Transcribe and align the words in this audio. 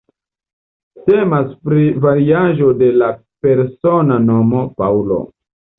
Temas 1.09 1.51
pri 1.67 1.85
variaĵo 2.07 2.73
de 2.81 2.91
la 3.05 3.13
persona 3.47 4.21
nomo 4.29 4.69
"Paŭlo". 4.83 5.27